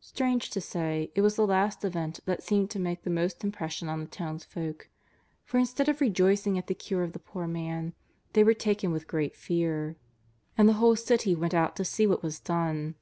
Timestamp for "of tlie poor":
7.04-7.46